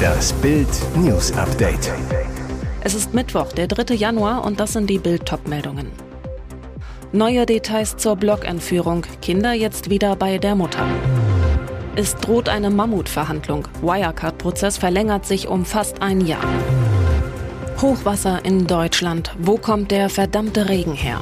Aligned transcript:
Das 0.00 0.32
Bild 0.34 0.68
News 0.96 1.32
Update. 1.32 1.92
Es 2.82 2.94
ist 2.94 3.12
Mittwoch, 3.12 3.52
der 3.52 3.66
3. 3.66 3.94
Januar 3.94 4.44
und 4.44 4.60
das 4.60 4.72
sind 4.72 4.88
die 4.88 4.98
Bild 4.98 5.30
meldungen 5.46 5.90
Neue 7.12 7.44
Details 7.44 7.96
zur 7.96 8.16
Blockentführung. 8.16 9.04
Kinder 9.20 9.52
jetzt 9.52 9.90
wieder 9.90 10.16
bei 10.16 10.38
der 10.38 10.54
Mutter. 10.54 10.86
Es 11.96 12.14
droht 12.16 12.48
eine 12.48 12.70
Mammutverhandlung. 12.70 13.66
Wirecard-Prozess 13.82 14.78
verlängert 14.78 15.26
sich 15.26 15.48
um 15.48 15.64
fast 15.64 16.00
ein 16.02 16.20
Jahr. 16.20 16.44
Hochwasser 17.82 18.44
in 18.44 18.66
Deutschland. 18.66 19.34
Wo 19.38 19.56
kommt 19.56 19.90
der 19.90 20.08
verdammte 20.08 20.68
Regen 20.68 20.94
her? 20.94 21.20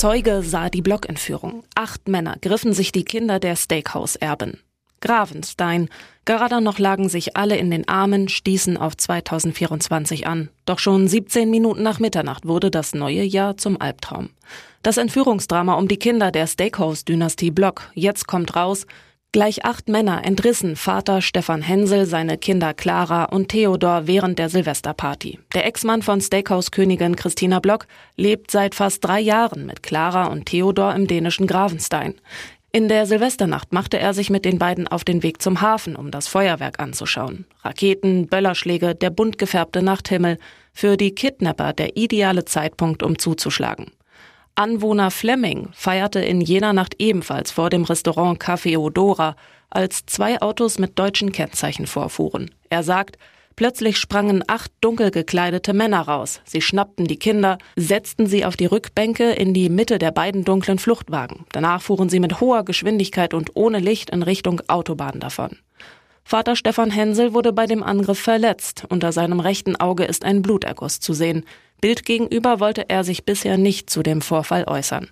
Zeuge 0.00 0.42
sah 0.42 0.70
die 0.70 0.80
Blockentführung. 0.80 1.62
Acht 1.74 2.08
Männer 2.08 2.36
griffen 2.40 2.72
sich 2.72 2.90
die 2.90 3.04
Kinder 3.04 3.38
der 3.38 3.54
Steakhouse-Erben. 3.54 4.58
Gravenstein. 5.02 5.90
Gerade 6.24 6.62
noch 6.62 6.78
lagen 6.78 7.10
sich 7.10 7.36
alle 7.36 7.58
in 7.58 7.70
den 7.70 7.86
Armen, 7.86 8.30
stießen 8.30 8.78
auf 8.78 8.96
2024 8.96 10.26
an. 10.26 10.48
Doch 10.64 10.78
schon 10.78 11.06
17 11.06 11.50
Minuten 11.50 11.82
nach 11.82 11.98
Mitternacht 11.98 12.46
wurde 12.46 12.70
das 12.70 12.94
neue 12.94 13.24
Jahr 13.24 13.58
zum 13.58 13.78
Albtraum. 13.78 14.30
Das 14.82 14.96
Entführungsdrama 14.96 15.74
um 15.74 15.86
die 15.86 15.98
Kinder 15.98 16.30
der 16.30 16.46
Steakhouse-Dynastie 16.46 17.50
Block. 17.50 17.90
Jetzt 17.92 18.26
kommt 18.26 18.56
raus, 18.56 18.86
Gleich 19.32 19.64
acht 19.64 19.88
Männer 19.88 20.24
entrissen 20.24 20.74
Vater 20.74 21.22
Stefan 21.22 21.62
Hensel 21.62 22.04
seine 22.04 22.36
Kinder 22.36 22.74
Clara 22.74 23.26
und 23.26 23.48
Theodor 23.48 24.08
während 24.08 24.40
der 24.40 24.48
Silvesterparty. 24.48 25.38
Der 25.54 25.66
Ex-Mann 25.66 26.02
von 26.02 26.20
Steakhouse-Königin 26.20 27.14
Christina 27.14 27.60
Block 27.60 27.86
lebt 28.16 28.50
seit 28.50 28.74
fast 28.74 29.04
drei 29.04 29.20
Jahren 29.20 29.66
mit 29.66 29.84
Clara 29.84 30.26
und 30.26 30.46
Theodor 30.46 30.96
im 30.96 31.06
dänischen 31.06 31.46
Gravenstein. 31.46 32.16
In 32.72 32.88
der 32.88 33.06
Silvesternacht 33.06 33.72
machte 33.72 34.00
er 34.00 34.14
sich 34.14 34.30
mit 34.30 34.44
den 34.44 34.58
beiden 34.58 34.88
auf 34.88 35.04
den 35.04 35.22
Weg 35.22 35.40
zum 35.40 35.60
Hafen, 35.60 35.94
um 35.94 36.10
das 36.10 36.26
Feuerwerk 36.26 36.80
anzuschauen. 36.80 37.44
Raketen, 37.62 38.26
Böllerschläge, 38.26 38.96
der 38.96 39.10
bunt 39.10 39.38
gefärbte 39.38 39.80
Nachthimmel. 39.80 40.38
Für 40.72 40.96
die 40.96 41.14
Kidnapper 41.14 41.72
der 41.72 41.96
ideale 41.96 42.46
Zeitpunkt, 42.46 43.04
um 43.04 43.16
zuzuschlagen. 43.16 43.92
Anwohner 44.60 45.10
Fleming 45.10 45.70
feierte 45.72 46.20
in 46.20 46.42
jener 46.42 46.74
Nacht 46.74 46.96
ebenfalls 46.98 47.50
vor 47.50 47.70
dem 47.70 47.84
Restaurant 47.84 48.38
Café 48.38 48.76
Odora, 48.76 49.34
als 49.70 50.04
zwei 50.04 50.42
Autos 50.42 50.78
mit 50.78 50.98
deutschen 50.98 51.32
Kennzeichen 51.32 51.86
vorfuhren. 51.86 52.50
Er 52.68 52.82
sagt, 52.82 53.16
Plötzlich 53.56 53.96
sprangen 53.96 54.44
acht 54.46 54.70
dunkel 54.82 55.10
gekleidete 55.10 55.72
Männer 55.72 56.02
raus. 56.02 56.40
Sie 56.44 56.60
schnappten 56.60 57.06
die 57.06 57.18
Kinder, 57.18 57.56
setzten 57.76 58.26
sie 58.26 58.44
auf 58.44 58.56
die 58.56 58.66
Rückbänke 58.66 59.32
in 59.32 59.54
die 59.54 59.70
Mitte 59.70 59.98
der 59.98 60.12
beiden 60.12 60.44
dunklen 60.44 60.78
Fluchtwagen. 60.78 61.46
Danach 61.52 61.80
fuhren 61.80 62.10
sie 62.10 62.20
mit 62.20 62.40
hoher 62.40 62.62
Geschwindigkeit 62.62 63.32
und 63.32 63.52
ohne 63.54 63.78
Licht 63.78 64.10
in 64.10 64.22
Richtung 64.22 64.60
Autobahn 64.68 65.20
davon. 65.20 65.56
Vater 66.30 66.54
Stefan 66.54 66.90
Hensel 66.90 67.34
wurde 67.34 67.52
bei 67.52 67.66
dem 67.66 67.82
Angriff 67.82 68.20
verletzt. 68.20 68.84
Unter 68.88 69.10
seinem 69.10 69.40
rechten 69.40 69.76
Auge 69.76 70.04
ist 70.04 70.24
ein 70.24 70.42
Bluterguss 70.42 71.00
zu 71.00 71.12
sehen. 71.12 71.44
Bild 71.80 72.04
gegenüber 72.04 72.60
wollte 72.60 72.88
er 72.88 73.04
sich 73.04 73.24
bisher 73.24 73.58
nicht 73.58 73.90
zu 73.90 74.02
dem 74.02 74.20
Vorfall 74.20 74.64
äußern. 74.66 75.08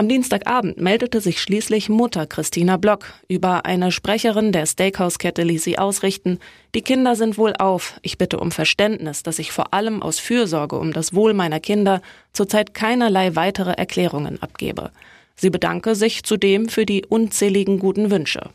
Am 0.00 0.08
Dienstagabend 0.08 0.80
meldete 0.80 1.20
sich 1.20 1.42
schließlich 1.42 1.90
Mutter 1.90 2.26
Christina 2.26 2.78
Block. 2.78 3.04
Über 3.28 3.66
eine 3.66 3.92
Sprecherin 3.92 4.50
der 4.50 4.64
Steakhouse-Kette 4.64 5.42
ließ 5.42 5.62
sie 5.62 5.78
ausrichten, 5.78 6.38
die 6.74 6.80
Kinder 6.80 7.16
sind 7.16 7.36
wohl 7.36 7.52
auf. 7.58 8.00
Ich 8.00 8.16
bitte 8.16 8.40
um 8.40 8.50
Verständnis, 8.50 9.22
dass 9.22 9.38
ich 9.38 9.52
vor 9.52 9.74
allem 9.74 10.02
aus 10.02 10.18
Fürsorge 10.18 10.78
um 10.78 10.94
das 10.94 11.12
Wohl 11.12 11.34
meiner 11.34 11.60
Kinder 11.60 12.00
zurzeit 12.32 12.72
keinerlei 12.72 13.36
weitere 13.36 13.72
Erklärungen 13.72 14.42
abgebe. 14.42 14.90
Sie 15.36 15.50
bedanke 15.50 15.94
sich 15.94 16.22
zudem 16.22 16.70
für 16.70 16.86
die 16.86 17.04
unzähligen 17.04 17.78
guten 17.78 18.10
Wünsche. 18.10 18.48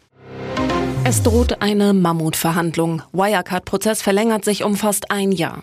Es 1.04 1.22
droht 1.22 1.62
eine 1.62 1.94
Mammutverhandlung. 1.94 3.04
Wirecard-Prozess 3.14 4.02
verlängert 4.02 4.44
sich 4.46 4.64
um 4.64 4.76
fast 4.76 5.12
ein 5.12 5.32
Jahr. 5.32 5.62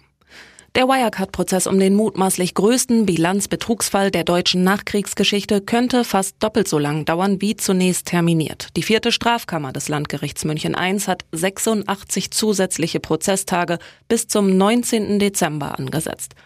Der 0.75 0.89
Wirecard-Prozess 0.89 1.66
um 1.66 1.78
den 1.78 1.94
mutmaßlich 1.94 2.55
größten 2.55 3.05
Bilanzbetrugsfall 3.05 4.10
der 4.10 4.25
deutschen 4.25 4.65
Nachkriegsgeschichte 4.65 5.60
könnte 5.60 6.03
fast 6.03 6.37
doppelt 6.43 6.66
so 6.66 6.78
lang 6.78 7.05
dauern 7.05 7.43
wie 7.43 7.56
zunächst 7.56 8.06
terminiert. 8.06 8.69
Die 8.75 8.83
vierte 8.83 9.12
Strafkammer 9.12 9.75
des 9.75 9.91
Landgerichts 9.91 10.47
München 10.47 10.75
I 10.75 10.99
hat 11.00 11.27
86 11.33 12.31
zusätzliche 12.31 13.00
Prozesstage 13.00 13.78
bis 14.09 14.28
zum 14.28 14.56
19. 14.56 15.19
Dezember 15.19 15.78
angesetzt. 15.78 16.37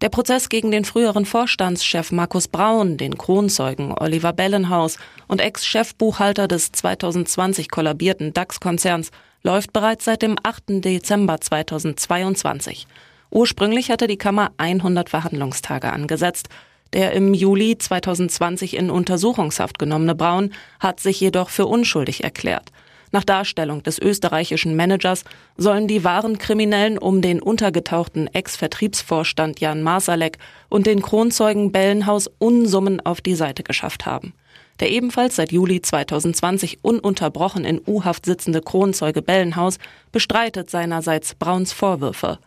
Der 0.00 0.08
Prozess 0.08 0.48
gegen 0.48 0.72
den 0.72 0.84
früheren 0.84 1.24
Vorstandschef 1.24 2.10
Markus 2.10 2.48
Braun, 2.48 2.96
den 2.96 3.16
Kronzeugen 3.16 3.94
Oliver 3.96 4.32
Bellenhaus 4.32 4.98
und 5.28 5.40
Ex-Chefbuchhalter 5.40 6.48
des 6.48 6.72
2020 6.72 7.70
kollabierten 7.70 8.34
DAX-Konzerns 8.34 9.12
läuft 9.44 9.72
bereits 9.72 10.06
seit 10.06 10.22
dem 10.22 10.36
8. 10.42 10.84
Dezember 10.84 11.40
2022. 11.40 12.88
Ursprünglich 13.30 13.90
hatte 13.90 14.06
die 14.06 14.16
Kammer 14.16 14.52
100 14.58 15.08
Verhandlungstage 15.08 15.92
angesetzt. 15.92 16.48
Der 16.92 17.12
im 17.12 17.34
Juli 17.34 17.76
2020 17.76 18.76
in 18.76 18.90
Untersuchungshaft 18.90 19.78
genommene 19.78 20.14
Braun 20.14 20.52
hat 20.78 21.00
sich 21.00 21.20
jedoch 21.20 21.50
für 21.50 21.66
unschuldig 21.66 22.22
erklärt. 22.22 22.70
Nach 23.12 23.24
Darstellung 23.24 23.82
des 23.82 23.98
österreichischen 23.98 24.76
Managers 24.76 25.24
sollen 25.56 25.88
die 25.88 26.04
wahren 26.04 26.38
Kriminellen 26.38 26.98
um 26.98 27.22
den 27.22 27.40
untergetauchten 27.40 28.28
Ex-Vertriebsvorstand 28.32 29.60
Jan 29.60 29.82
Masalek 29.82 30.38
und 30.68 30.86
den 30.86 31.02
Kronzeugen 31.02 31.72
Bellenhaus 31.72 32.30
Unsummen 32.38 33.00
auf 33.00 33.20
die 33.20 33.34
Seite 33.34 33.62
geschafft 33.62 34.06
haben. 34.06 34.34
Der 34.80 34.90
ebenfalls 34.90 35.36
seit 35.36 35.52
Juli 35.52 35.80
2020 35.80 36.80
ununterbrochen 36.82 37.64
in 37.64 37.80
U-Haft 37.86 38.26
sitzende 38.26 38.60
Kronzeuge 38.60 39.22
Bellenhaus 39.22 39.78
bestreitet 40.12 40.68
seinerseits 40.68 41.34
Brauns 41.34 41.72
Vorwürfe. 41.72 42.38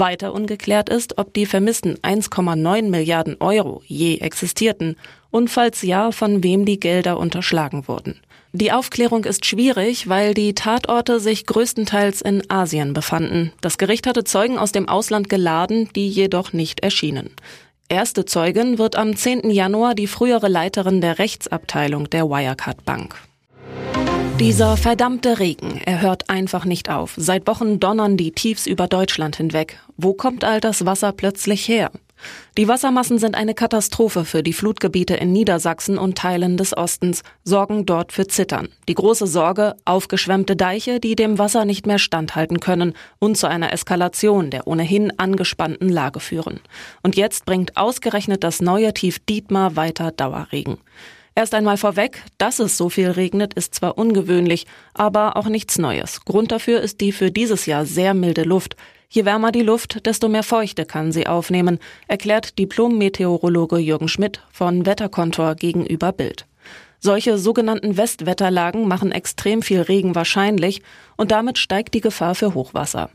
Weiter 0.00 0.32
ungeklärt 0.32 0.88
ist, 0.88 1.18
ob 1.18 1.34
die 1.34 1.46
vermissten 1.46 1.96
1,9 1.98 2.88
Milliarden 2.88 3.36
Euro 3.40 3.82
je 3.86 4.18
existierten 4.18 4.96
und 5.30 5.48
falls 5.48 5.82
ja, 5.82 6.10
von 6.12 6.42
wem 6.42 6.64
die 6.64 6.80
Gelder 6.80 7.18
unterschlagen 7.18 7.88
wurden. 7.88 8.20
Die 8.52 8.72
Aufklärung 8.72 9.24
ist 9.24 9.44
schwierig, 9.44 10.08
weil 10.08 10.32
die 10.32 10.54
Tatorte 10.54 11.20
sich 11.20 11.44
größtenteils 11.44 12.22
in 12.22 12.50
Asien 12.50 12.94
befanden. 12.94 13.52
Das 13.60 13.76
Gericht 13.76 14.06
hatte 14.06 14.24
Zeugen 14.24 14.58
aus 14.58 14.72
dem 14.72 14.88
Ausland 14.88 15.28
geladen, 15.28 15.90
die 15.94 16.08
jedoch 16.08 16.54
nicht 16.54 16.80
erschienen. 16.80 17.30
Erste 17.90 18.24
Zeugin 18.24 18.78
wird 18.78 18.96
am 18.96 19.16
10. 19.16 19.50
Januar 19.50 19.94
die 19.94 20.06
frühere 20.06 20.48
Leiterin 20.48 21.00
der 21.00 21.18
Rechtsabteilung 21.18 22.08
der 22.10 22.28
Wirecard 22.28 22.84
Bank. 22.84 23.16
Dieser 24.38 24.76
verdammte 24.76 25.40
Regen, 25.40 25.80
er 25.84 26.00
hört 26.00 26.30
einfach 26.30 26.64
nicht 26.64 26.90
auf. 26.90 27.14
Seit 27.16 27.48
Wochen 27.48 27.80
donnern 27.80 28.16
die 28.16 28.30
Tiefs 28.30 28.68
über 28.68 28.86
Deutschland 28.86 29.34
hinweg. 29.34 29.80
Wo 29.96 30.14
kommt 30.14 30.44
all 30.44 30.60
das 30.60 30.86
Wasser 30.86 31.10
plötzlich 31.10 31.66
her? 31.66 31.90
Die 32.56 32.68
Wassermassen 32.68 33.18
sind 33.18 33.34
eine 33.34 33.54
Katastrophe 33.54 34.24
für 34.24 34.44
die 34.44 34.52
Flutgebiete 34.52 35.14
in 35.14 35.32
Niedersachsen 35.32 35.98
und 35.98 36.16
Teilen 36.16 36.56
des 36.56 36.76
Ostens, 36.76 37.22
sorgen 37.42 37.84
dort 37.84 38.12
für 38.12 38.28
Zittern. 38.28 38.68
Die 38.88 38.94
große 38.94 39.26
Sorge, 39.26 39.74
aufgeschwemmte 39.84 40.54
Deiche, 40.54 41.00
die 41.00 41.16
dem 41.16 41.38
Wasser 41.38 41.64
nicht 41.64 41.88
mehr 41.88 41.98
standhalten 41.98 42.60
können 42.60 42.94
und 43.18 43.36
zu 43.36 43.48
einer 43.48 43.72
Eskalation 43.72 44.50
der 44.50 44.68
ohnehin 44.68 45.18
angespannten 45.18 45.88
Lage 45.88 46.20
führen. 46.20 46.60
Und 47.02 47.16
jetzt 47.16 47.44
bringt 47.44 47.76
ausgerechnet 47.76 48.44
das 48.44 48.60
neue 48.60 48.94
Tief 48.94 49.18
Dietmar 49.18 49.74
weiter 49.74 50.12
Dauerregen. 50.12 50.78
Erst 51.38 51.54
einmal 51.54 51.76
vorweg, 51.76 52.24
dass 52.36 52.58
es 52.58 52.76
so 52.76 52.88
viel 52.88 53.12
regnet, 53.12 53.54
ist 53.54 53.72
zwar 53.72 53.96
ungewöhnlich, 53.96 54.66
aber 54.92 55.36
auch 55.36 55.46
nichts 55.46 55.78
Neues. 55.78 56.24
Grund 56.24 56.50
dafür 56.50 56.80
ist 56.80 57.00
die 57.00 57.12
für 57.12 57.30
dieses 57.30 57.66
Jahr 57.66 57.86
sehr 57.86 58.12
milde 58.12 58.42
Luft. 58.42 58.74
Je 59.08 59.24
wärmer 59.24 59.52
die 59.52 59.62
Luft, 59.62 60.04
desto 60.04 60.28
mehr 60.28 60.42
Feuchte 60.42 60.84
kann 60.84 61.12
sie 61.12 61.28
aufnehmen, 61.28 61.78
erklärt 62.08 62.58
Diplom-Meteorologe 62.58 63.78
Jürgen 63.78 64.08
Schmidt 64.08 64.42
von 64.50 64.84
Wetterkontor 64.84 65.54
gegenüber 65.54 66.10
Bild. 66.10 66.44
Solche 66.98 67.38
sogenannten 67.38 67.96
Westwetterlagen 67.96 68.88
machen 68.88 69.12
extrem 69.12 69.62
viel 69.62 69.82
Regen 69.82 70.16
wahrscheinlich 70.16 70.82
und 71.16 71.30
damit 71.30 71.58
steigt 71.58 71.94
die 71.94 72.00
Gefahr 72.00 72.34
für 72.34 72.54
Hochwasser. 72.54 73.10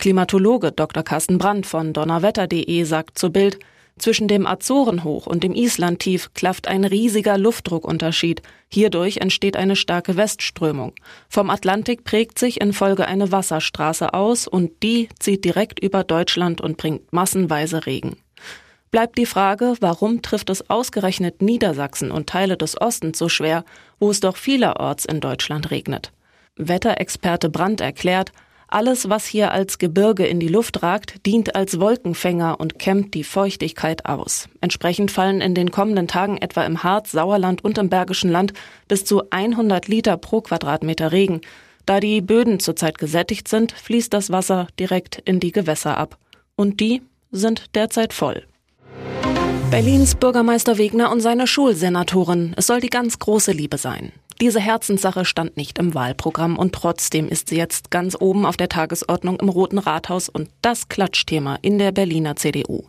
Klimatologe 0.00 0.72
Dr. 0.72 1.04
Carsten 1.04 1.38
Brandt 1.38 1.64
von 1.64 1.92
donnerwetter.de 1.92 2.82
sagt 2.82 3.20
zu 3.20 3.30
Bild, 3.30 3.60
zwischen 3.98 4.28
dem 4.28 4.46
Azorenhoch 4.46 5.26
und 5.26 5.42
dem 5.42 5.54
Islandtief 5.54 6.32
klafft 6.34 6.68
ein 6.68 6.84
riesiger 6.84 7.38
Luftdruckunterschied. 7.38 8.42
Hierdurch 8.68 9.18
entsteht 9.18 9.56
eine 9.56 9.76
starke 9.76 10.16
Westströmung. 10.16 10.92
Vom 11.28 11.50
Atlantik 11.50 12.04
prägt 12.04 12.38
sich 12.38 12.60
in 12.60 12.72
Folge 12.72 13.06
eine 13.06 13.32
Wasserstraße 13.32 14.14
aus 14.14 14.46
und 14.46 14.82
die 14.82 15.08
zieht 15.18 15.44
direkt 15.44 15.80
über 15.80 16.04
Deutschland 16.04 16.60
und 16.60 16.76
bringt 16.76 17.12
massenweise 17.12 17.86
Regen. 17.86 18.16
Bleibt 18.90 19.18
die 19.18 19.26
Frage, 19.26 19.74
warum 19.80 20.22
trifft 20.22 20.48
es 20.48 20.70
ausgerechnet 20.70 21.42
Niedersachsen 21.42 22.10
und 22.10 22.28
Teile 22.28 22.56
des 22.56 22.80
Ostens 22.80 23.18
so 23.18 23.28
schwer, 23.28 23.64
wo 23.98 24.10
es 24.10 24.20
doch 24.20 24.36
vielerorts 24.36 25.04
in 25.04 25.20
Deutschland 25.20 25.70
regnet. 25.70 26.12
Wetterexperte 26.56 27.50
Brandt 27.50 27.80
erklärt, 27.80 28.32
Alles, 28.70 29.08
was 29.08 29.24
hier 29.24 29.50
als 29.50 29.78
Gebirge 29.78 30.26
in 30.26 30.40
die 30.40 30.48
Luft 30.48 30.82
ragt, 30.82 31.24
dient 31.24 31.56
als 31.56 31.80
Wolkenfänger 31.80 32.60
und 32.60 32.78
kämmt 32.78 33.14
die 33.14 33.24
Feuchtigkeit 33.24 34.04
aus. 34.04 34.46
Entsprechend 34.60 35.10
fallen 35.10 35.40
in 35.40 35.54
den 35.54 35.70
kommenden 35.70 36.06
Tagen 36.06 36.36
etwa 36.36 36.64
im 36.64 36.82
Harz, 36.82 37.12
Sauerland 37.12 37.64
und 37.64 37.78
im 37.78 37.88
Bergischen 37.88 38.30
Land 38.30 38.52
bis 38.86 39.06
zu 39.06 39.22
100 39.30 39.88
Liter 39.88 40.18
pro 40.18 40.42
Quadratmeter 40.42 41.12
Regen. 41.12 41.40
Da 41.86 41.98
die 41.98 42.20
Böden 42.20 42.60
zurzeit 42.60 42.98
gesättigt 42.98 43.48
sind, 43.48 43.72
fließt 43.72 44.12
das 44.12 44.30
Wasser 44.30 44.68
direkt 44.78 45.16
in 45.24 45.40
die 45.40 45.52
Gewässer 45.52 45.96
ab. 45.96 46.18
Und 46.54 46.80
die 46.80 47.00
sind 47.30 47.74
derzeit 47.74 48.12
voll. 48.12 48.44
Berlins 49.70 50.14
Bürgermeister 50.14 50.76
Wegner 50.76 51.10
und 51.10 51.20
seine 51.20 51.46
Schulsenatorin. 51.46 52.52
Es 52.56 52.66
soll 52.66 52.80
die 52.80 52.90
ganz 52.90 53.18
große 53.18 53.52
Liebe 53.52 53.78
sein. 53.78 54.12
Diese 54.40 54.60
Herzenssache 54.60 55.24
stand 55.24 55.56
nicht 55.56 55.80
im 55.80 55.94
Wahlprogramm 55.94 56.56
und 56.56 56.72
trotzdem 56.72 57.28
ist 57.28 57.48
sie 57.48 57.56
jetzt 57.56 57.90
ganz 57.90 58.16
oben 58.18 58.46
auf 58.46 58.56
der 58.56 58.68
Tagesordnung 58.68 59.40
im 59.40 59.48
Roten 59.48 59.78
Rathaus 59.78 60.28
und 60.28 60.48
das 60.62 60.88
Klatschthema 60.88 61.58
in 61.60 61.78
der 61.78 61.90
Berliner 61.90 62.36
CDU. 62.36 62.84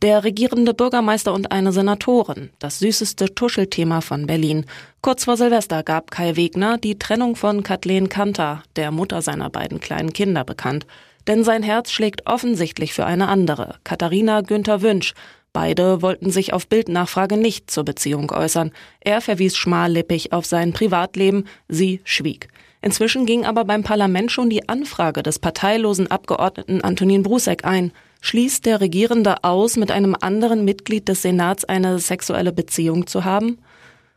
Der 0.00 0.22
regierende 0.22 0.74
Bürgermeister 0.74 1.34
und 1.34 1.50
eine 1.50 1.72
Senatorin, 1.72 2.50
das 2.60 2.78
süßeste 2.78 3.34
Tuschelthema 3.34 4.00
von 4.00 4.28
Berlin. 4.28 4.64
Kurz 5.00 5.24
vor 5.24 5.36
Silvester 5.36 5.82
gab 5.82 6.12
Kai 6.12 6.36
Wegner 6.36 6.78
die 6.78 6.96
Trennung 6.96 7.34
von 7.34 7.64
Kathleen 7.64 8.08
Kanter, 8.08 8.62
der 8.76 8.92
Mutter 8.92 9.22
seiner 9.22 9.50
beiden 9.50 9.80
kleinen 9.80 10.12
Kinder, 10.12 10.44
bekannt. 10.44 10.86
Denn 11.26 11.42
sein 11.42 11.64
Herz 11.64 11.90
schlägt 11.90 12.28
offensichtlich 12.28 12.94
für 12.94 13.06
eine 13.06 13.26
andere, 13.26 13.76
Katharina 13.82 14.40
Günther 14.40 14.82
Wünsch, 14.82 15.14
Beide 15.52 16.00
wollten 16.00 16.30
sich 16.30 16.52
auf 16.54 16.66
Bildnachfrage 16.66 17.36
nicht 17.36 17.70
zur 17.70 17.84
Beziehung 17.84 18.30
äußern. 18.30 18.72
Er 19.00 19.20
verwies 19.20 19.56
schmallippig 19.56 20.32
auf 20.32 20.46
sein 20.46 20.72
Privatleben, 20.72 21.44
sie 21.68 22.00
schwieg. 22.04 22.48
Inzwischen 22.80 23.26
ging 23.26 23.44
aber 23.44 23.64
beim 23.64 23.82
Parlament 23.82 24.32
schon 24.32 24.50
die 24.50 24.68
Anfrage 24.68 25.22
des 25.22 25.38
parteilosen 25.38 26.10
Abgeordneten 26.10 26.80
Antonin 26.80 27.22
Brusek 27.22 27.64
ein. 27.64 27.92
Schließt 28.22 28.66
der 28.66 28.80
Regierende 28.80 29.44
aus, 29.44 29.76
mit 29.76 29.90
einem 29.90 30.16
anderen 30.20 30.64
Mitglied 30.64 31.08
des 31.08 31.22
Senats 31.22 31.64
eine 31.64 31.98
sexuelle 31.98 32.52
Beziehung 32.52 33.06
zu 33.06 33.24
haben? 33.24 33.58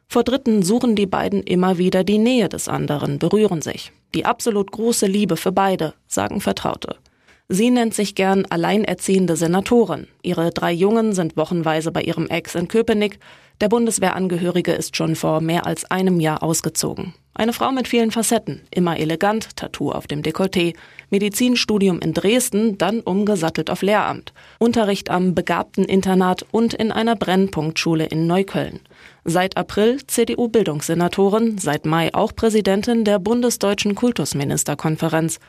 Vor 0.08 0.24
Dritten 0.24 0.64
suchen 0.64 0.96
die 0.96 1.08
beiden 1.08 1.44
immer 1.44 1.78
wieder 1.78 2.04
die 2.04 2.18
Nähe 2.18 2.48
des 2.48 2.68
anderen, 2.68 3.20
berühren 3.20 3.62
sich. 3.62 3.92
Die 4.14 4.26
absolut 4.26 4.72
große 4.72 5.08
Liebe 5.08 5.36
für 5.36 5.52
beide, 5.52 5.94
sagen 6.08 6.42
Vertraute. 6.42 6.96
Sie 7.48 7.70
nennt 7.70 7.94
sich 7.94 8.16
gern 8.16 8.46
alleinerziehende 8.46 9.36
Senatorin. 9.36 10.08
Ihre 10.24 10.50
drei 10.50 10.72
Jungen 10.72 11.14
sind 11.14 11.38
wochenweise 11.38 11.92
bei 11.92 12.02
ihrem 12.02 12.28
Ex 12.28 12.56
in 12.56 12.68
Köpenick. 12.68 13.20
Der 13.62 13.70
Bundeswehrangehörige 13.70 14.72
ist 14.72 14.98
schon 14.98 15.16
vor 15.16 15.42
mehr 15.42 15.68
als 15.68 15.90
einem 15.92 16.20
Jahr 16.20 16.42
ausgezogen. 16.42 17.14
Eine 17.38 17.54
Frau 17.54 17.72
mit 17.72 17.88
vielen 17.88 18.12
Facetten, 18.12 18.62
immer 18.72 18.98
elegant, 18.98 19.58
Tattoo 19.58 19.92
auf 19.92 20.08
dem 20.08 20.24
Dekolleté, 20.24 20.74
Medizinstudium 21.10 22.00
in 22.00 22.14
Dresden, 22.14 22.78
dann 22.78 23.02
umgesattelt 23.02 23.70
auf 23.70 23.82
Lehramt, 23.82 24.34
Unterricht 24.58 25.10
am 25.10 25.36
Begabteninternat 25.36 26.46
und 26.52 26.74
in 26.74 26.94
einer 26.94 27.18
Brennpunktschule 27.18 28.06
in 28.06 28.26
Neukölln. 28.26 28.80
Seit 29.26 29.58
April 29.58 30.00
CDU-Bildungssenatorin, 30.08 31.58
seit 31.58 31.86
Mai 31.86 32.14
auch 32.14 32.34
Präsidentin 32.34 33.04
der 33.04 33.20
Bundesdeutschen 33.20 33.96
Kultusministerkonferenz. 33.96 35.40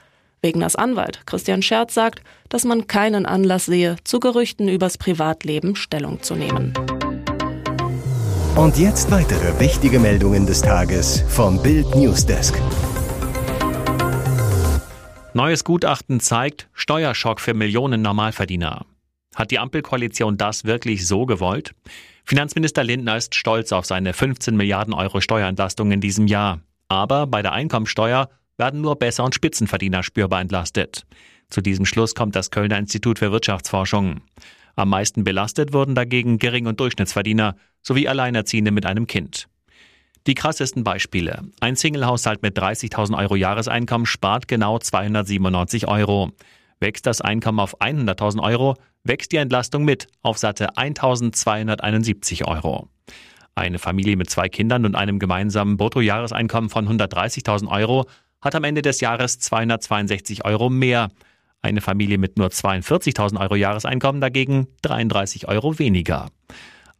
Wegners 0.46 0.76
Anwalt 0.76 1.26
Christian 1.26 1.60
Scherz 1.60 1.92
sagt, 1.92 2.22
dass 2.48 2.64
man 2.64 2.86
keinen 2.86 3.26
Anlass 3.26 3.66
sehe, 3.66 3.96
zu 4.04 4.20
Gerüchten 4.20 4.68
übers 4.68 4.96
Privatleben 4.96 5.74
Stellung 5.74 6.22
zu 6.22 6.36
nehmen. 6.36 6.72
Und 8.54 8.78
jetzt 8.78 9.10
weitere 9.10 9.58
wichtige 9.58 9.98
Meldungen 9.98 10.46
des 10.46 10.62
Tages 10.62 11.24
vom 11.28 11.60
Bild 11.60 11.92
Newsdesk. 11.96 12.54
Neues 15.34 15.64
Gutachten 15.64 16.20
zeigt 16.20 16.68
Steuerschock 16.74 17.40
für 17.40 17.52
Millionen 17.52 18.00
Normalverdiener. 18.02 18.86
Hat 19.34 19.50
die 19.50 19.58
Ampelkoalition 19.58 20.36
das 20.36 20.64
wirklich 20.64 21.08
so 21.08 21.26
gewollt? 21.26 21.74
Finanzminister 22.24 22.84
Lindner 22.84 23.16
ist 23.16 23.34
stolz 23.34 23.72
auf 23.72 23.84
seine 23.84 24.12
15 24.12 24.56
Milliarden 24.56 24.94
Euro 24.94 25.20
Steuerentlastung 25.20 25.90
in 25.90 26.00
diesem 26.00 26.28
Jahr. 26.28 26.60
Aber 26.88 27.26
bei 27.26 27.42
der 27.42 27.52
Einkommensteuer 27.52 28.30
werden 28.58 28.80
nur 28.80 28.96
Besser- 28.96 29.24
und 29.24 29.34
Spitzenverdiener 29.34 30.02
spürbar 30.02 30.40
entlastet. 30.40 31.06
Zu 31.48 31.60
diesem 31.60 31.86
Schluss 31.86 32.14
kommt 32.14 32.34
das 32.34 32.50
Kölner 32.50 32.78
Institut 32.78 33.18
für 33.18 33.32
Wirtschaftsforschung. 33.32 34.20
Am 34.74 34.90
meisten 34.90 35.24
belastet 35.24 35.72
wurden 35.72 35.94
dagegen 35.94 36.38
Gering- 36.38 36.66
und 36.66 36.80
Durchschnittsverdiener 36.80 37.56
sowie 37.82 38.08
Alleinerziehende 38.08 38.70
mit 38.70 38.84
einem 38.84 39.06
Kind. 39.06 39.48
Die 40.26 40.34
krassesten 40.34 40.82
Beispiele. 40.82 41.44
Ein 41.60 41.76
Singlehaushalt 41.76 42.42
mit 42.42 42.58
30.000 42.58 43.16
Euro 43.16 43.36
Jahreseinkommen 43.36 44.06
spart 44.06 44.48
genau 44.48 44.78
297 44.78 45.86
Euro. 45.86 46.32
Wächst 46.80 47.06
das 47.06 47.20
Einkommen 47.20 47.60
auf 47.60 47.80
100.000 47.80 48.42
Euro, 48.42 48.74
wächst 49.04 49.30
die 49.30 49.36
Entlastung 49.36 49.84
mit 49.84 50.08
auf 50.22 50.36
satte 50.36 50.74
1.271 50.74 52.44
Euro. 52.44 52.88
Eine 53.54 53.78
Familie 53.78 54.16
mit 54.16 54.28
zwei 54.28 54.48
Kindern 54.48 54.84
und 54.84 54.96
einem 54.96 55.18
gemeinsamen 55.18 55.76
Bruttojahreseinkommen 55.76 56.68
von 56.68 56.88
130.000 56.88 57.68
Euro 57.68 58.04
hat 58.40 58.54
am 58.54 58.64
Ende 58.64 58.82
des 58.82 59.00
Jahres 59.00 59.38
262 59.38 60.44
Euro 60.44 60.70
mehr. 60.70 61.08
Eine 61.62 61.80
Familie 61.80 62.18
mit 62.18 62.38
nur 62.38 62.48
42.000 62.48 63.40
Euro 63.40 63.56
Jahreseinkommen 63.56 64.20
dagegen 64.20 64.68
33 64.82 65.48
Euro 65.48 65.78
weniger. 65.78 66.28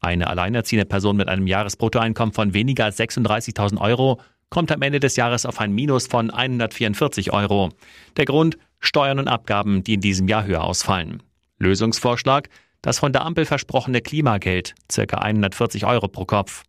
Eine 0.00 0.28
alleinerziehende 0.28 0.86
Person 0.86 1.16
mit 1.16 1.28
einem 1.28 1.46
Jahresbruttoeinkommen 1.46 2.32
von 2.34 2.54
weniger 2.54 2.84
als 2.84 2.98
36.000 2.98 3.80
Euro 3.80 4.20
kommt 4.50 4.70
am 4.72 4.82
Ende 4.82 5.00
des 5.00 5.16
Jahres 5.16 5.46
auf 5.46 5.60
ein 5.60 5.72
Minus 5.72 6.06
von 6.06 6.30
144 6.30 7.32
Euro. 7.32 7.70
Der 8.16 8.24
Grund 8.24 8.58
Steuern 8.78 9.18
und 9.18 9.28
Abgaben, 9.28 9.82
die 9.82 9.94
in 9.94 10.00
diesem 10.00 10.28
Jahr 10.28 10.44
höher 10.44 10.62
ausfallen. 10.62 11.22
Lösungsvorschlag 11.58 12.48
das 12.86 13.00
von 13.00 13.12
der 13.12 13.24
Ampel 13.24 13.44
versprochene 13.46 14.00
Klimageld, 14.00 14.76
circa 14.90 15.18
140 15.18 15.86
Euro 15.86 16.06
pro 16.06 16.24
Kopf. 16.24 16.62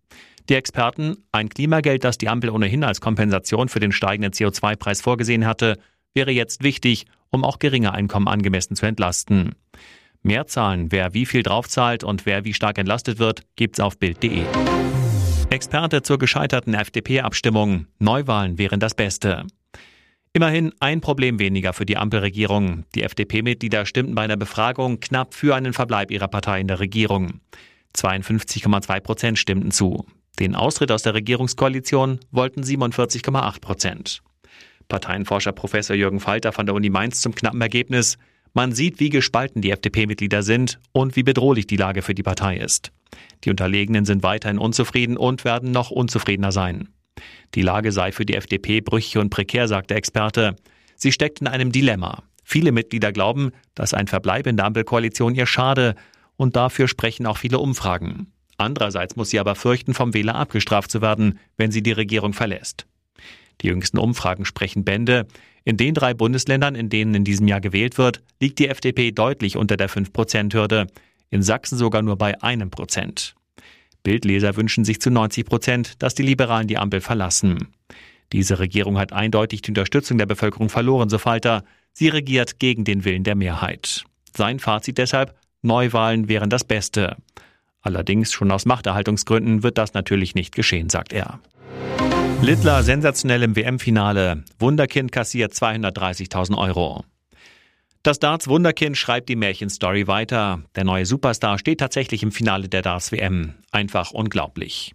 Die 0.50 0.56
Experten, 0.56 1.18
ein 1.34 1.50
Klimageld, 1.50 2.06
das 2.06 2.18
die 2.18 2.30
Ampel 2.30 2.50
ohnehin 2.50 2.86
als 2.86 3.02
Kompensation 3.02 3.68
für 3.68 3.82
den 3.82 3.92
steigenden 3.92 4.32
CO2-Preis 4.32 5.02
vorgesehen 5.02 5.46
hatte, 5.46 5.78
wäre 6.14 6.32
jetzt 6.32 6.64
wichtig, 6.64 7.06
um 7.30 7.44
auch 7.44 7.60
geringe 7.60 7.94
Einkommen 7.94 8.30
angemessen 8.30 8.76
zu 8.76 8.86
entlasten. 8.86 9.56
Mehr 10.24 10.48
Zahlen, 10.48 10.92
wer 10.92 11.14
wie 11.14 11.26
viel 11.26 11.44
draufzahlt 11.44 12.04
und 12.04 12.26
wer 12.26 12.46
wie 12.46 12.54
stark 12.54 12.78
entlastet 12.78 13.20
wird, 13.20 13.42
gibt's 13.58 13.80
auf 13.82 14.00
Bild.de. 14.00 14.44
Experte 15.50 16.02
zur 16.02 16.18
gescheiterten 16.18 16.74
FDP-Abstimmung. 16.74 17.88
Neuwahlen 18.00 18.58
wären 18.58 18.80
das 18.80 18.96
Beste. 18.96 19.46
Immerhin 20.34 20.74
ein 20.80 21.02
Problem 21.02 21.40
weniger 21.40 21.74
für 21.74 21.86
die 21.86 21.98
Ampelregierung. 21.98 22.86
Die 22.96 23.04
FDP-Mitglieder 23.04 23.86
stimmten 23.86 24.16
bei 24.16 24.24
einer 24.24 24.38
Befragung 24.38 25.00
knapp 25.00 25.34
für 25.34 25.56
einen 25.56 25.74
Verbleib 25.74 26.12
ihrer 26.12 26.28
Partei 26.28 26.62
in 26.62 26.68
der 26.68 26.80
Regierung. 26.80 27.42
52,2 27.96 29.00
Prozent 29.00 29.40
stimmten 29.40 29.72
zu. 29.72 30.06
Den 30.40 30.56
Austritt 30.56 30.92
aus 30.92 31.02
der 31.04 31.16
Regierungskoalition 31.16 32.20
wollten 32.32 32.62
47,8 32.62 33.60
Prozent. 33.60 34.22
Parteienforscher 34.88 35.52
Professor 35.52 35.96
Jürgen 35.96 36.20
Falter 36.20 36.52
von 36.52 36.66
der 36.66 36.76
Uni 36.76 36.90
Mainz 36.90 37.22
zum 37.22 37.34
knappen 37.34 37.62
Ergebnis. 37.62 38.18
Man 38.54 38.72
sieht, 38.72 39.00
wie 39.00 39.10
gespalten 39.10 39.62
die 39.62 39.72
FDP-Mitglieder 39.72 40.44
sind 40.44 40.80
und 40.92 41.16
wie 41.16 41.24
bedrohlich 41.24 41.68
die 41.68 41.76
Lage 41.76 42.02
für 42.02 42.14
die 42.14 42.24
Partei 42.24 42.58
ist. 42.58 42.92
Die 43.44 43.50
Unterlegenen 43.50 44.06
sind 44.06 44.24
weiterhin 44.24 44.60
unzufrieden 44.60 45.18
und 45.18 45.44
werden 45.44 45.72
noch 45.72 45.92
unzufriedener 45.92 46.52
sein. 46.52 46.90
Die 47.56 47.62
Lage 47.62 47.92
sei 47.92 48.12
für 48.12 48.26
die 48.26 48.36
FDP 48.36 48.82
brüchig 48.82 49.18
und 49.18 49.30
prekär, 49.30 49.68
sagt 49.68 49.90
der 49.90 49.98
Experte. 49.98 50.56
Sie 50.96 51.12
steckt 51.12 51.42
in 51.42 51.48
einem 51.48 51.72
Dilemma. 51.72 52.24
Viele 52.44 52.72
Mitglieder 52.72 53.12
glauben, 53.12 53.52
dass 53.76 53.94
ein 53.94 54.08
Verbleib 54.08 54.48
in 54.48 54.56
der 54.56 54.66
Ampelkoalition 54.66 55.36
ihr 55.36 55.48
schade, 55.48 55.96
und 56.38 56.56
dafür 56.56 56.88
sprechen 56.88 57.26
auch 57.26 57.38
viele 57.38 57.58
Umfragen. 57.58 58.32
Andererseits 58.58 59.16
muss 59.16 59.30
sie 59.30 59.40
aber 59.40 59.56
fürchten, 59.56 59.94
vom 59.94 60.14
Wähler 60.14 60.36
abgestraft 60.36 60.92
zu 60.92 61.02
werden, 61.02 61.40
wenn 61.58 61.72
sie 61.72 61.84
die 61.84 61.92
Regierung 61.92 62.34
verlässt. 62.34 62.88
Die 63.62 63.68
jüngsten 63.68 63.98
Umfragen 63.98 64.46
sprechen 64.46 64.84
Bände. 64.84 65.28
In 65.64 65.78
den 65.78 65.94
drei 65.94 66.14
Bundesländern, 66.14 66.76
in 66.76 66.90
denen 66.90 67.14
in 67.14 67.24
diesem 67.24 67.48
Jahr 67.48 67.62
gewählt 67.62 67.98
wird, 67.98 68.24
liegt 68.40 68.60
die 68.60 68.68
FDP 68.68 69.12
deutlich 69.12 69.58
unter 69.58 69.78
der 69.78 69.90
5-Prozent-Hürde. 69.90 70.88
In 71.30 71.44
Sachsen 71.44 71.78
sogar 71.78 72.02
nur 72.02 72.18
bei 72.18 72.42
einem 72.42 72.72
Prozent. 72.72 73.36
Bildleser 74.04 74.56
wünschen 74.56 74.86
sich 74.86 75.02
zu 75.02 75.12
90 75.12 75.46
Prozent, 75.46 76.02
dass 76.02 76.16
die 76.16 76.24
Liberalen 76.24 76.68
die 76.68 76.78
Ampel 76.78 77.02
verlassen. 77.02 77.68
Diese 78.32 78.60
Regierung 78.60 78.98
hat 78.98 79.14
eindeutig 79.14 79.62
die 79.62 79.72
Unterstützung 79.72 80.18
der 80.18 80.26
Bevölkerung 80.26 80.70
verloren, 80.70 81.10
so 81.10 81.18
Falter. 81.18 81.64
Sie 81.94 82.08
regiert 82.08 82.60
gegen 82.60 82.84
den 82.86 83.06
Willen 83.06 83.24
der 83.24 83.36
Mehrheit. 83.36 84.04
Sein 84.36 84.60
Fazit 84.60 84.98
deshalb, 84.98 85.36
Neuwahlen 85.62 86.28
wären 86.28 86.50
das 86.50 86.64
Beste. 86.64 87.18
Allerdings 87.88 88.34
schon 88.34 88.52
aus 88.52 88.66
Machterhaltungsgründen 88.66 89.64
wird 89.64 89.78
das 89.78 89.94
natürlich 89.94 90.36
nicht 90.36 90.54
geschehen, 90.54 90.90
sagt 90.90 91.14
er. 91.14 91.40
Littler 92.42 92.84
sensationell 92.84 93.44
im 93.44 93.56
WM-Finale. 93.56 94.44
Wunderkind 94.60 95.14
kassiert 95.14 95.54
230.000 95.54 96.58
Euro. 96.58 97.06
Das 98.04 98.20
Darts 98.20 98.50
Wunderkind 98.50 98.98
schreibt 98.98 99.30
die 99.30 99.38
Märchenstory 99.38 100.06
weiter. 100.06 100.64
Der 100.76 100.84
neue 100.84 101.06
Superstar 101.06 101.58
steht 101.60 101.80
tatsächlich 101.80 102.24
im 102.24 102.34
Finale 102.34 102.68
der 102.68 102.82
Darts 102.82 103.14
WM. 103.14 103.54
Einfach 103.72 104.12
unglaublich. 104.12 104.94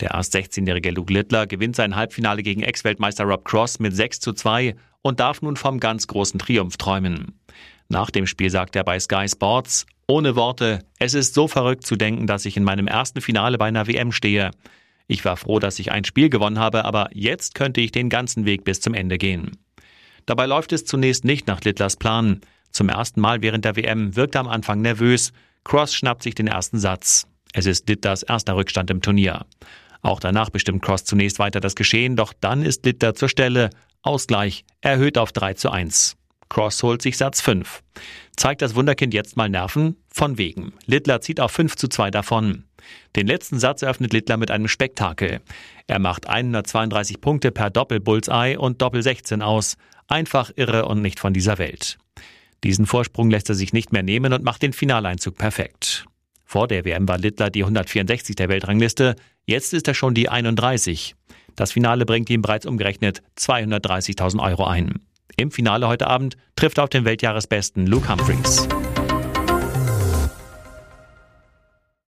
Der 0.00 0.12
erst 0.12 0.34
16-jährige 0.34 0.90
Luke 0.90 1.12
Littler 1.12 1.46
gewinnt 1.46 1.76
sein 1.76 1.96
Halbfinale 1.96 2.42
gegen 2.42 2.62
Ex-Weltmeister 2.62 3.24
Rob 3.24 3.44
Cross 3.44 3.78
mit 3.78 3.94
6 3.94 4.20
zu 4.20 4.32
2 4.32 4.74
und 5.02 5.20
darf 5.20 5.42
nun 5.42 5.56
vom 5.56 5.80
ganz 5.80 6.06
großen 6.06 6.38
Triumph 6.38 6.78
träumen. 6.78 7.38
Nach 7.92 8.10
dem 8.10 8.26
Spiel 8.26 8.48
sagt 8.48 8.74
er 8.74 8.84
bei 8.84 8.98
Sky 8.98 9.26
Sports, 9.28 9.84
ohne 10.06 10.34
Worte, 10.34 10.78
es 10.98 11.12
ist 11.12 11.34
so 11.34 11.46
verrückt 11.46 11.86
zu 11.86 11.94
denken, 11.94 12.26
dass 12.26 12.46
ich 12.46 12.56
in 12.56 12.64
meinem 12.64 12.86
ersten 12.86 13.20
Finale 13.20 13.58
bei 13.58 13.66
einer 13.66 13.86
WM 13.86 14.12
stehe. 14.12 14.50
Ich 15.08 15.26
war 15.26 15.36
froh, 15.36 15.58
dass 15.58 15.78
ich 15.78 15.92
ein 15.92 16.04
Spiel 16.04 16.30
gewonnen 16.30 16.58
habe, 16.58 16.86
aber 16.86 17.10
jetzt 17.12 17.54
könnte 17.54 17.82
ich 17.82 17.92
den 17.92 18.08
ganzen 18.08 18.46
Weg 18.46 18.64
bis 18.64 18.80
zum 18.80 18.94
Ende 18.94 19.18
gehen. 19.18 19.58
Dabei 20.24 20.46
läuft 20.46 20.72
es 20.72 20.86
zunächst 20.86 21.26
nicht 21.26 21.46
nach 21.46 21.60
Littlers 21.60 21.96
Plan. 21.96 22.40
Zum 22.70 22.88
ersten 22.88 23.20
Mal 23.20 23.42
während 23.42 23.66
der 23.66 23.76
WM 23.76 24.16
wirkt 24.16 24.36
er 24.36 24.40
am 24.40 24.48
Anfang 24.48 24.80
nervös. 24.80 25.34
Cross 25.62 25.94
schnappt 25.94 26.22
sich 26.22 26.34
den 26.34 26.46
ersten 26.46 26.78
Satz. 26.78 27.26
Es 27.52 27.66
ist 27.66 27.86
Littlers 27.90 28.22
erster 28.22 28.56
Rückstand 28.56 28.90
im 28.90 29.02
Turnier. 29.02 29.44
Auch 30.00 30.18
danach 30.18 30.48
bestimmt 30.48 30.80
Cross 30.80 31.04
zunächst 31.04 31.38
weiter 31.38 31.60
das 31.60 31.74
Geschehen, 31.74 32.16
doch 32.16 32.32
dann 32.40 32.62
ist 32.62 32.86
Litter 32.86 33.14
zur 33.14 33.28
Stelle. 33.28 33.68
Ausgleich 34.00 34.64
erhöht 34.80 35.18
auf 35.18 35.32
3 35.32 35.52
zu 35.52 35.70
1. 35.70 36.16
Cross 36.52 36.82
holt 36.82 37.00
sich 37.00 37.16
Satz 37.16 37.40
5. 37.40 37.82
Zeigt 38.36 38.60
das 38.60 38.74
Wunderkind 38.74 39.14
jetzt 39.14 39.38
mal 39.38 39.48
Nerven? 39.48 39.96
Von 40.12 40.36
wegen. 40.36 40.74
Littler 40.84 41.22
zieht 41.22 41.40
auf 41.40 41.50
5 41.50 41.76
zu 41.76 41.88
2 41.88 42.10
davon. 42.10 42.64
Den 43.16 43.26
letzten 43.26 43.58
Satz 43.58 43.80
eröffnet 43.80 44.12
Littler 44.12 44.36
mit 44.36 44.50
einem 44.50 44.68
Spektakel. 44.68 45.40
Er 45.86 45.98
macht 45.98 46.28
132 46.28 47.22
Punkte 47.22 47.52
per 47.52 47.70
Doppel-Bullseye 47.70 48.58
und 48.58 48.82
Doppel-16 48.82 49.40
aus. 49.40 49.78
Einfach 50.08 50.50
irre 50.54 50.84
und 50.84 51.00
nicht 51.00 51.20
von 51.20 51.32
dieser 51.32 51.56
Welt. 51.56 51.96
Diesen 52.64 52.84
Vorsprung 52.84 53.30
lässt 53.30 53.48
er 53.48 53.54
sich 53.54 53.72
nicht 53.72 53.90
mehr 53.94 54.02
nehmen 54.02 54.34
und 54.34 54.44
macht 54.44 54.60
den 54.60 54.74
Finaleinzug 54.74 55.38
perfekt. 55.38 56.04
Vor 56.44 56.68
der 56.68 56.84
WM 56.84 57.08
war 57.08 57.16
Littler 57.16 57.48
die 57.48 57.62
164 57.62 58.36
der 58.36 58.50
Weltrangliste, 58.50 59.16
jetzt 59.46 59.72
ist 59.72 59.88
er 59.88 59.94
schon 59.94 60.12
die 60.12 60.28
31. 60.28 61.14
Das 61.56 61.72
Finale 61.72 62.04
bringt 62.04 62.28
ihm 62.28 62.42
bereits 62.42 62.66
umgerechnet 62.66 63.22
230.000 63.38 64.42
Euro 64.42 64.66
ein. 64.66 65.00
Im 65.36 65.50
Finale 65.50 65.88
heute 65.88 66.06
Abend 66.06 66.36
trifft 66.56 66.78
er 66.78 66.84
auf 66.84 66.90
den 66.90 67.04
Weltjahresbesten 67.04 67.86
Luke 67.86 68.08
Humphreys. 68.08 68.68